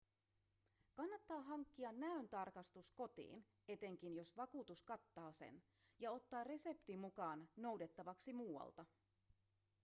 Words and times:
kannattaa 0.93 1.41
hankkia 1.41 1.91
näöntarkastus 1.91 2.91
kotiin 2.91 3.45
etenkin 3.67 4.15
jos 4.15 4.37
vakuutus 4.37 4.81
kattaa 4.83 5.31
sen 5.31 5.63
ja 5.99 6.11
ottaa 6.11 6.43
resepti 6.43 6.97
mukaan 6.97 7.49
noudettavaksi 7.55 8.33
muualta 8.33 8.85